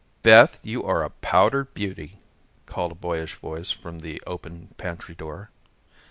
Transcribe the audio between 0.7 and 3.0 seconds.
are a powdered beauty," called a